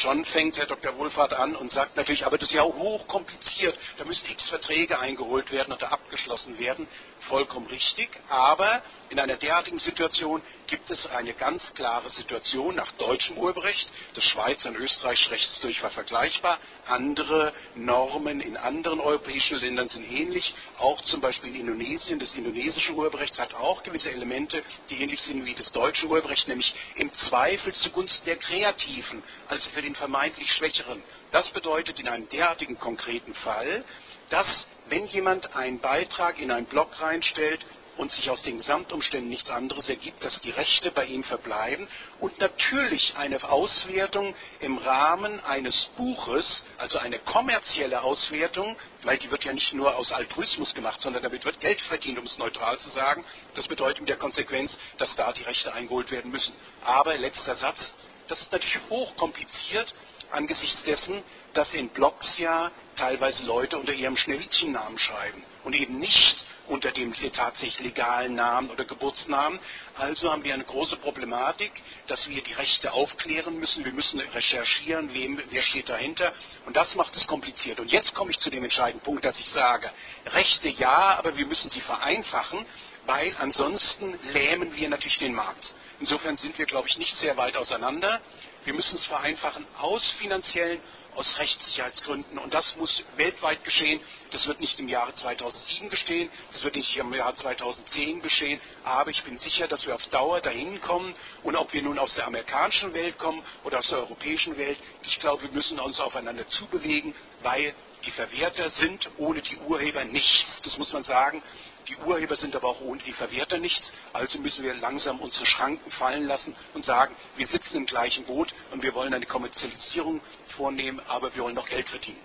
[0.00, 0.98] Schon fängt Herr Dr.
[0.98, 5.52] Wohlfahrt an und sagt natürlich, aber das ist ja hochkompliziert, da müssen x Verträge eingeholt
[5.52, 6.88] werden oder abgeschlossen werden.
[7.28, 13.38] Vollkommen richtig, aber in einer derartigen Situation gibt es eine ganz klare Situation nach deutschem
[13.38, 13.88] Urheberrecht.
[14.14, 16.58] Das Schweizer und Österreichische Rechtsdurch war vergleichbar.
[16.86, 20.54] Andere Normen in anderen europäischen Ländern sind ähnlich.
[20.78, 22.18] Auch zum Beispiel in Indonesien.
[22.18, 26.74] Das indonesische Urheberrecht hat auch gewisse Elemente, die ähnlich sind wie das deutsche Urheberrecht, nämlich
[26.96, 31.02] im Zweifel zugunsten der Kreativen, also für den vermeintlich Schwächeren.
[31.34, 33.84] Das bedeutet in einem derartigen konkreten Fall,
[34.30, 34.46] dass
[34.86, 37.58] wenn jemand einen Beitrag in einen Blog reinstellt,
[37.96, 42.38] und sich aus den Gesamtumständen nichts anderes ergibt, dass die Rechte bei ihm verbleiben und
[42.40, 49.52] natürlich eine Auswertung im Rahmen eines Buches, also eine kommerzielle Auswertung, weil die wird ja
[49.52, 53.24] nicht nur aus Altruismus gemacht, sondern damit wird Geld verdient, um es neutral zu sagen.
[53.54, 56.54] Das bedeutet mit der Konsequenz, dass da die Rechte eingeholt werden müssen.
[56.84, 57.92] Aber letzter Satz,
[58.28, 59.94] das ist natürlich hochkompliziert
[60.30, 61.22] angesichts dessen,
[61.54, 67.14] dass in Blogs ja teilweise Leute unter ihrem Schneewittchennamen schreiben und eben nicht unter dem
[67.32, 69.58] tatsächlich legalen Namen oder Geburtsnamen.
[69.96, 71.72] Also haben wir eine große Problematik,
[72.06, 73.84] dass wir die Rechte aufklären müssen.
[73.84, 76.32] Wir müssen recherchieren, wem, wer steht dahinter.
[76.66, 77.80] Und das macht es kompliziert.
[77.80, 79.90] Und jetzt komme ich zu dem entscheidenden Punkt, dass ich sage,
[80.26, 82.64] Rechte ja, aber wir müssen sie vereinfachen,
[83.04, 85.64] weil ansonsten lähmen wir natürlich den Markt.
[86.00, 88.20] Insofern sind wir, glaube ich, nicht sehr weit auseinander.
[88.64, 90.80] Wir müssen es vereinfachen aus finanziellen
[91.16, 92.38] aus Rechtssicherheitsgründen.
[92.38, 94.00] Und das muss weltweit geschehen.
[94.30, 98.60] Das wird nicht im Jahre 2007 geschehen, das wird nicht im Jahr 2010 geschehen.
[98.84, 101.14] Aber ich bin sicher, dass wir auf Dauer dahin kommen.
[101.42, 105.18] Und ob wir nun aus der amerikanischen Welt kommen oder aus der europäischen Welt, ich
[105.20, 110.60] glaube, wir müssen uns aufeinander zubewegen, weil die Verwerter sind ohne die Urheber nichts.
[110.62, 111.42] Das muss man sagen.
[111.88, 113.92] Die Urheber sind aber auch ohne die Verwerter nichts.
[114.12, 118.54] Also müssen wir langsam unsere Schranken fallen lassen und sagen, wir sitzen im gleichen Boot
[118.70, 120.20] und wir wollen eine Kommerzialisierung
[120.56, 122.20] vornehmen, aber wir wollen noch Geld verdienen.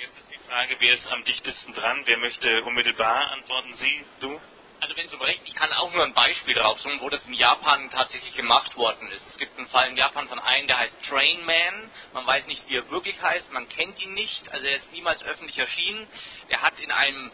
[0.00, 2.02] Jetzt ist die Frage, wer ist am dichtesten dran?
[2.06, 3.74] Wer möchte unmittelbar antworten?
[3.76, 4.04] Sie?
[4.20, 4.40] Du?
[4.80, 7.34] Also wenn Sie so recht, ich kann auch nur ein Beispiel draufsuchen, wo das in
[7.34, 9.22] Japan tatsächlich gemacht worden ist.
[9.28, 11.90] Es gibt einen Fall in Japan von einem, der heißt Trainman.
[12.14, 15.22] Man weiß nicht, wie er wirklich heißt, man kennt ihn nicht, also er ist niemals
[15.22, 16.08] öffentlich erschienen.
[16.48, 17.30] Er hat in einem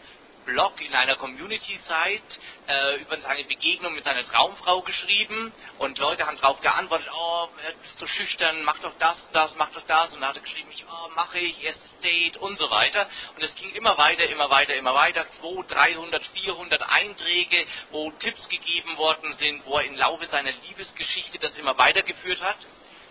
[0.47, 2.23] Blog in einer Community-Site
[2.67, 5.53] äh, über seine Begegnung mit seiner Traumfrau geschrieben.
[5.77, 9.69] Und Leute haben darauf geantwortet, oh, er ist so schüchtern, mach doch das, das, mach
[9.71, 10.13] doch das.
[10.13, 13.07] Und dann hat er geschrieben, oh, mache ich, erstes Date und so weiter.
[13.35, 18.47] Und es ging immer weiter, immer weiter, immer weiter, 200, 300, 400 Einträge, wo Tipps
[18.47, 22.57] gegeben worden sind, wo er im Laufe seiner Liebesgeschichte das immer weitergeführt hat.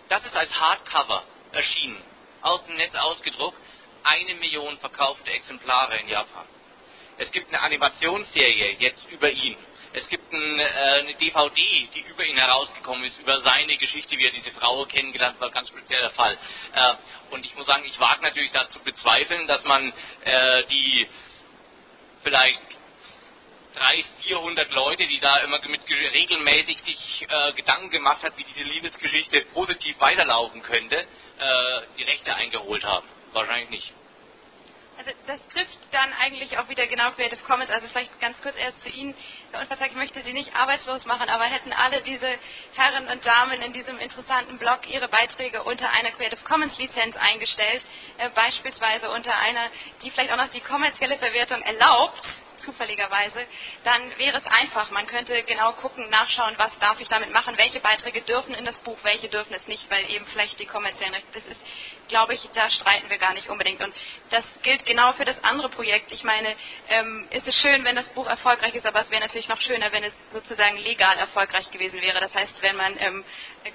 [0.09, 2.01] Das ist als Hardcover erschienen,
[2.41, 3.57] aus dem Netz ausgedruckt,
[4.03, 6.45] eine Million verkaufte Exemplare in Japan.
[7.17, 9.57] Es gibt eine Animationsserie jetzt über ihn.
[9.93, 10.63] Es gibt ein, äh,
[10.99, 15.39] eine DVD, die über ihn herausgekommen ist, über seine Geschichte, wie er diese Frau kennengelernt
[15.39, 16.37] war, ganz spezieller Fall.
[16.73, 19.91] Äh, und ich muss sagen, ich wage natürlich dazu bezweifeln, dass man
[20.23, 21.07] äh, die
[22.23, 22.61] vielleicht
[23.75, 28.63] 300, 400 Leute, die da immer mit regelmäßig sich äh, Gedanken gemacht hat, wie diese
[28.63, 31.05] Liebesgeschichte positiv weiterlaufen könnte, äh,
[31.97, 33.07] die Rechte eingeholt haben.
[33.33, 33.93] Wahrscheinlich nicht.
[34.97, 37.71] Also das trifft dann eigentlich auch wieder genau Creative Commons.
[37.71, 39.15] Also vielleicht ganz kurz erst zu Ihnen.
[39.51, 42.37] Herr Unverzagt, ich möchte Sie nicht arbeitslos machen, aber hätten alle diese
[42.75, 47.81] Herren und Damen in diesem interessanten Blog ihre Beiträge unter einer Creative Commons Lizenz eingestellt,
[48.19, 49.69] äh, beispielsweise unter einer,
[50.03, 52.21] die vielleicht auch noch die kommerzielle Verwertung erlaubt,
[52.67, 53.47] zufälligerweise,
[53.83, 54.91] dann wäre es einfach.
[54.91, 58.77] Man könnte genau gucken, nachschauen, was darf ich damit machen, welche Beiträge dürfen in das
[58.79, 61.61] Buch, welche dürfen es nicht, weil eben vielleicht die kommerziellen Rechte, das ist
[62.07, 63.81] glaube ich, da streiten wir gar nicht unbedingt.
[63.81, 63.93] Und
[64.29, 66.11] das gilt genau für das andere Projekt.
[66.11, 66.55] Ich meine,
[66.89, 69.91] ähm, ist es schön, wenn das Buch erfolgreich ist, aber es wäre natürlich noch schöner,
[69.91, 72.19] wenn es sozusagen legal erfolgreich gewesen wäre.
[72.19, 73.25] Das heißt, wenn man ähm,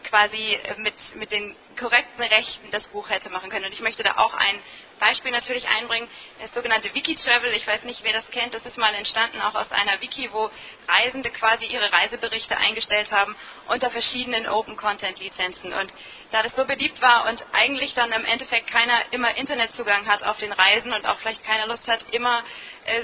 [0.05, 3.67] quasi mit, mit den korrekten Rechten das Buch hätte machen können.
[3.67, 4.59] Und ich möchte da auch ein
[5.03, 6.09] Beispiel natürlich einbringen,
[6.41, 7.53] das sogenannte Wiki-Travel.
[7.55, 8.55] Ich weiß nicht, wer das kennt.
[8.55, 10.49] Das ist mal entstanden auch aus einer Wiki, wo
[10.87, 13.35] Reisende quasi ihre Reiseberichte eingestellt haben
[13.67, 15.73] unter verschiedenen Open-Content-Lizenzen.
[15.73, 15.93] Und
[16.31, 20.39] da das so beliebt war und eigentlich dann im Endeffekt keiner immer Internetzugang hat auf
[20.39, 22.45] den Reisen und auch vielleicht keine Lust hat, immer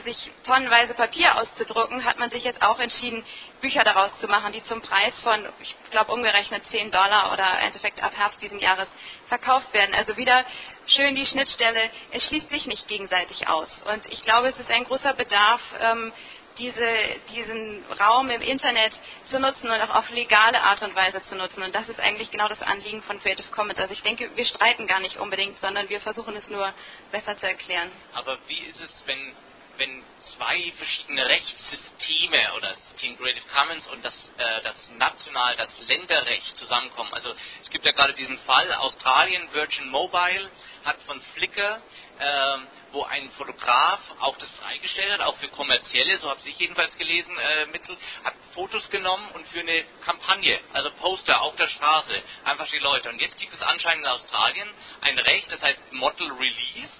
[0.04, 3.24] sich tonnenweise Papier auszudrucken, hat man sich jetzt auch entschieden,
[3.60, 7.66] Bücher daraus zu machen, die zum Preis von, ich glaube, umgerechnet 10 Dollar oder im
[7.66, 8.88] Endeffekt ab Herbst diesen Jahres
[9.26, 9.94] verkauft werden.
[9.94, 10.44] Also wieder
[10.86, 13.68] schön die Schnittstelle, es schließt sich nicht gegenseitig aus.
[13.92, 16.12] Und ich glaube, es ist ein großer Bedarf, ähm,
[16.58, 16.86] diese,
[17.30, 18.92] diesen Raum im Internet
[19.30, 21.62] zu nutzen und auch auf legale Art und Weise zu nutzen.
[21.62, 23.78] Und das ist eigentlich genau das Anliegen von Creative Commons.
[23.78, 26.72] Also ich denke, wir streiten gar nicht unbedingt, sondern wir versuchen es nur
[27.12, 27.90] besser zu erklären.
[28.14, 29.34] Aber wie ist es, wenn,
[29.78, 30.02] wenn
[30.36, 36.56] zwei verschiedene Rechtssysteme oder das System Creative Commons und das, äh, das National, das Länderrecht
[36.58, 37.12] zusammenkommen?
[37.14, 40.50] Also es gibt ja gerade diesen Fall, Australien, Virgin Mobile
[40.84, 41.80] hat von Flickr
[42.18, 42.58] äh,
[42.92, 47.36] wo ein Fotograf auch das freigestellt hat, auch für kommerzielle, so habe ich jedenfalls gelesen,
[47.38, 52.68] äh, Mittel, hat Fotos genommen und für eine Kampagne, also Poster auf der Straße, einfach
[52.68, 53.10] die Leute.
[53.10, 54.68] Und jetzt gibt es anscheinend in Australien
[55.02, 56.92] ein Recht, das heißt Model Release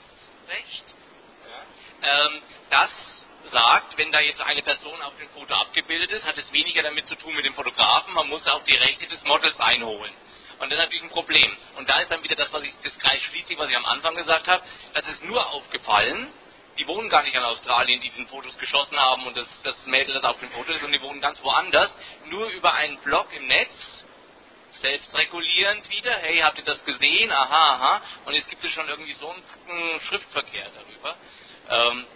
[0.49, 0.95] Recht,
[2.03, 2.91] ähm, das
[3.51, 7.07] sagt, wenn da jetzt eine Person auf dem Foto abgebildet ist, hat es weniger damit
[7.07, 10.13] zu tun mit dem Fotografen, man muss auch die Rechte des Models einholen.
[10.59, 11.57] Und das ist natürlich ein Problem.
[11.77, 14.15] Und da ist dann wieder das, was ich, das Kreis schließlich, was ich am Anfang
[14.17, 16.33] gesagt habe, das ist nur aufgefallen,
[16.79, 20.15] die wohnen gar nicht in Australien, die diesen Fotos geschossen haben und das, das Mädel,
[20.15, 21.91] das auf dem Foto ist, und die wohnen ganz woanders,
[22.27, 23.71] nur über einen Blog im Netz,
[24.81, 27.33] selbstregulierend wieder, hey, habt ihr das gesehen?
[27.33, 28.03] Aha, aha.
[28.27, 31.17] Und jetzt gibt es schon irgendwie so einen Schriftverkehr darüber.
[31.71, 32.07] Ähm,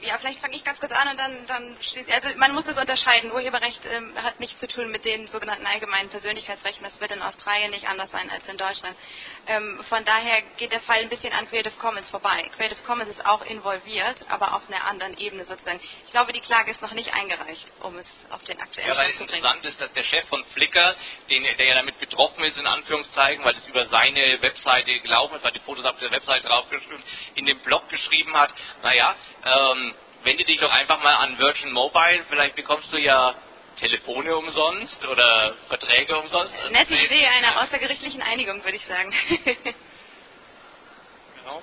[0.00, 1.76] ja, vielleicht fange ich ganz kurz an und dann, dann
[2.10, 3.32] also man muss es unterscheiden.
[3.32, 6.84] Urheberrecht ähm, hat nichts zu tun mit den sogenannten allgemeinen Persönlichkeitsrechten.
[6.84, 8.96] Das wird in Australien nicht anders sein als in Deutschland.
[9.46, 12.50] Ähm, von daher geht der Fall ein bisschen an Creative Commons vorbei.
[12.56, 15.80] Creative Commons ist auch involviert, aber auf einer anderen Ebene sozusagen.
[16.06, 19.10] Ich glaube, die Klage ist noch nicht eingereicht, um es auf den aktuellen ja, Stand
[19.12, 19.38] zu bringen.
[19.38, 20.94] Interessant ist, dass der Chef von Flickr,
[21.28, 25.44] den, der ja damit betroffen ist, in Anführungszeichen, weil es über seine Webseite gelaufen ist,
[25.44, 27.02] weil die Fotos auf der Webseite draufgeschrieben,
[27.34, 28.50] in dem Blog geschrieben hat,
[28.82, 33.34] naja, ähm, wende dich doch einfach mal an Virgin Mobile, vielleicht bekommst du ja
[33.76, 36.52] Telefone umsonst oder Verträge umsonst.
[36.70, 39.12] Nette Idee einer außergerichtlichen Einigung, würde ich sagen.
[41.36, 41.62] genau.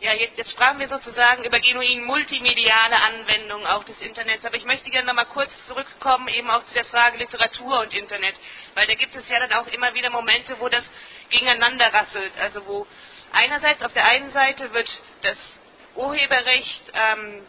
[0.00, 4.64] Ja, jetzt, jetzt, sprachen wir sozusagen über genuin multimediale Anwendungen auch des Internets, aber ich
[4.64, 8.34] möchte gerne noch mal kurz zurückkommen eben auch zu der Frage Literatur und Internet,
[8.74, 10.82] weil da gibt es ja dann auch immer wieder Momente, wo das
[11.30, 12.84] gegeneinander rasselt, also wo
[13.30, 14.88] einerseits auf der einen Seite wird
[15.22, 15.36] das
[15.94, 17.46] Urheberrecht ähm,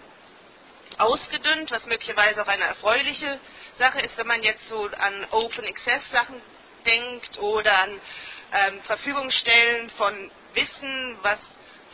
[0.99, 3.39] ausgedünnt, was möglicherweise auch eine erfreuliche
[3.77, 6.41] Sache ist, wenn man jetzt so an Open Access Sachen
[6.85, 8.01] denkt oder an
[8.53, 11.39] ähm, Verfügung stellen von Wissen, was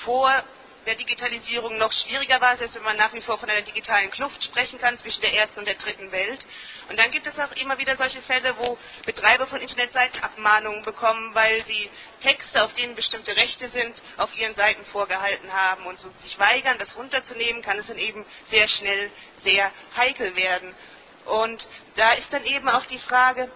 [0.04, 0.44] vor
[0.86, 4.44] der Digitalisierung noch schwieriger war, selbst wenn man nach wie vor von einer digitalen Kluft
[4.44, 6.46] sprechen kann zwischen der ersten und der dritten Welt.
[6.90, 11.36] Und dann gibt es auch immer wieder solche Fälle, wo Betreiber von Internetseiten Abmahnungen bekommen,
[11.36, 11.90] weil sie
[12.22, 16.78] Texte, auf denen bestimmte Rechte sind, auf ihren Seiten vorgehalten haben und so sich weigern,
[16.80, 19.12] das runterzunehmen, kann es dann eben sehr schnell
[19.44, 20.74] sehr heikel werden.
[21.26, 21.66] Und
[21.96, 23.52] da ist dann eben auch die Frage,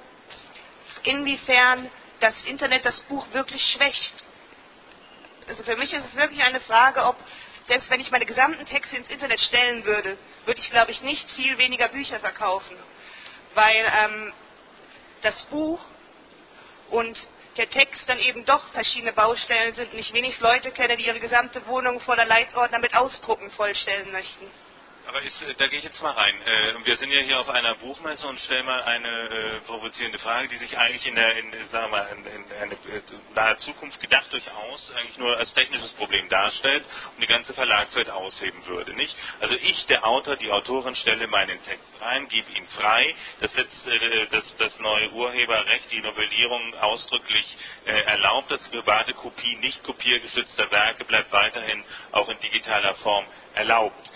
[1.03, 4.13] inwiefern das Internet das Buch wirklich schwächt.
[5.47, 7.15] Also für mich ist es wirklich eine Frage, ob
[7.67, 11.29] selbst wenn ich meine gesamten Texte ins Internet stellen würde, würde ich, glaube ich, nicht
[11.31, 12.75] viel weniger Bücher verkaufen.
[13.53, 14.33] Weil ähm,
[15.21, 15.79] das Buch
[16.89, 17.17] und
[17.57, 21.19] der Text dann eben doch verschiedene Baustellen sind und ich wenig Leute kenne, die ihre
[21.19, 24.47] gesamte Wohnung voller Leitsordner mit Ausdrucken vollstellen möchten.
[25.07, 26.35] Aber ist, äh, da gehe ich jetzt mal rein.
[26.41, 30.47] Äh, wir sind ja hier auf einer Buchmesse und stellen mal eine äh, provozierende Frage,
[30.47, 33.01] die sich eigentlich in der, in, sagen wir mal, in, in eine äh,
[33.35, 36.85] nahe Zukunft gedacht durchaus eigentlich nur als technisches Problem darstellt
[37.15, 39.15] und die ganze Verlagswelt ausheben würde, nicht?
[39.41, 43.15] Also ich, der Autor, die Autorin, stelle meinen Text rein, gebe ihn frei.
[43.41, 43.87] Das setzt
[44.31, 48.51] das, das neue Urheberrecht, die Novellierung ausdrücklich erlaubt.
[48.51, 54.09] Das private Kopie nicht kopiergeschützter Werke bleibt weiterhin auch in digitaler Form erlaubt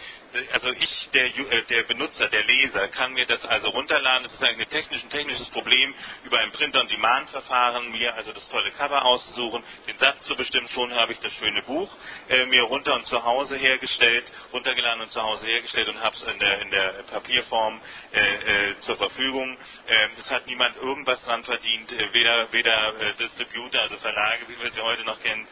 [0.52, 4.24] also ich, der, äh, der Benutzer, der Leser, kann mir das also runterladen.
[4.24, 9.64] Das ist ein technisch, technisches Problem, über ein Print-on-Demand-Verfahren mir also das tolle Cover auszusuchen,
[9.88, 11.90] den Satz zu bestimmen, schon habe ich das schöne Buch
[12.30, 16.24] äh, mir runter und zu Hause hergestellt, runtergeladen und zu Hause hergestellt und habe es
[16.24, 19.58] in der, in der Papierform äh, äh, zur Verfügung.
[19.88, 24.62] Ähm, es hat niemand irgendwas dran verdient, äh, weder, weder äh, Distributor, also Verlage, wie
[24.62, 25.48] wir sie heute noch kennen,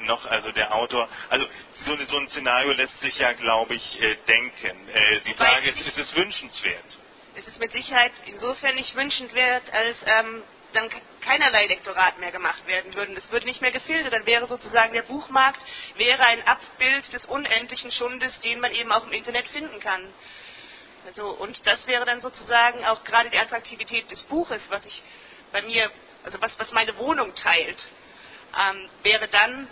[0.00, 1.08] noch also der Autor.
[1.28, 1.46] Also
[1.86, 4.88] so, so ein Szenario lässt sich ja, glaube ich, denken.
[4.88, 6.98] Äh, die Frage ist, ist es wünschenswert?
[7.34, 10.42] Es ist mit Sicherheit insofern nicht wünschenswert, als ähm,
[10.72, 10.88] dann
[11.20, 13.16] keinerlei Lektorat mehr gemacht werden würden.
[13.16, 14.12] Es würde nicht mehr gefiltert.
[14.12, 15.60] Dann wäre sozusagen der Buchmarkt
[15.96, 20.12] wäre ein Abbild des unendlichen Schundes, den man eben auch im Internet finden kann.
[21.06, 25.02] Also, und das wäre dann sozusagen auch gerade die Attraktivität des Buches, was ich
[25.52, 25.90] bei mir,
[26.24, 27.78] also was, was meine Wohnung teilt,
[28.58, 29.68] ähm, wäre dann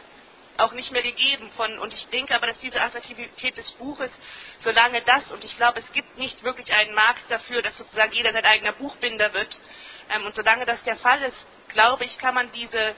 [0.59, 4.11] auch nicht mehr gegeben von, und ich denke aber, dass diese Attraktivität des Buches,
[4.59, 8.33] solange das, und ich glaube, es gibt nicht wirklich einen Markt dafür, dass sozusagen jeder
[8.33, 9.57] sein eigener Buchbinder wird,
[10.11, 12.95] ähm, und solange das der Fall ist, glaube ich, kann man diese,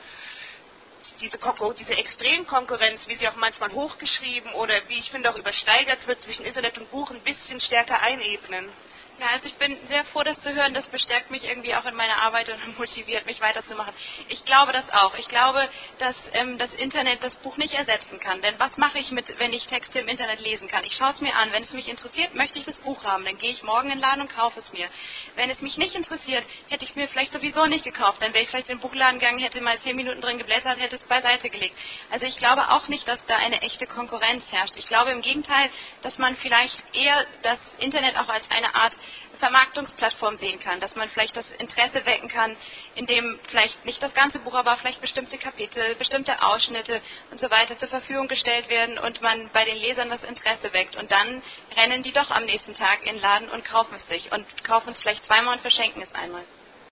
[1.21, 1.39] diese,
[1.79, 6.47] diese Extremkonkurrenz, wie sie auch manchmal hochgeschrieben oder wie ich finde auch übersteigert wird zwischen
[6.47, 8.71] Internet und Buch, ein bisschen stärker einebnen.
[9.21, 10.73] Ja, also ich bin sehr froh, das zu hören.
[10.73, 13.93] Das bestärkt mich irgendwie auch in meiner Arbeit und motiviert mich weiterzumachen.
[14.29, 15.15] Ich glaube das auch.
[15.19, 18.41] Ich glaube, dass ähm, das Internet das Buch nicht ersetzen kann.
[18.41, 20.85] Denn was mache ich mit, wenn ich Texte im Internet lesen kann?
[20.85, 21.53] Ich schaue es mir an.
[21.53, 23.27] Wenn es mich interessiert, möchte ich das Buch haben.
[23.27, 24.89] Dann gehe ich morgen in den Laden und kaufe es mir.
[25.37, 28.23] Wenn es mich nicht interessiert, hätte ich es mir vielleicht sowieso nicht gekauft.
[28.23, 30.97] Dann wäre ich vielleicht in den Buchladen gegangen, hätte mal zehn Minuten drin geblättert, hätte
[30.97, 31.77] es beiseite gelegt.
[32.09, 34.79] Also ich glaube auch nicht, dass da eine echte Konkurrenz herrscht.
[34.79, 35.69] Ich glaube im Gegenteil,
[36.01, 38.95] dass man vielleicht eher das Internet auch als eine Art
[39.39, 42.57] Vermarktungsplattform sehen kann, dass man vielleicht das Interesse wecken kann,
[42.95, 47.79] indem vielleicht nicht das ganze Buch, aber vielleicht bestimmte Kapitel, bestimmte Ausschnitte und so weiter
[47.79, 50.97] zur Verfügung gestellt werden und man bei den Lesern das Interesse weckt.
[50.97, 51.43] Und dann
[51.81, 54.93] rennen die doch am nächsten Tag in den Laden und kaufen es sich und kaufen
[54.93, 56.45] es vielleicht zweimal und verschenken es einmal.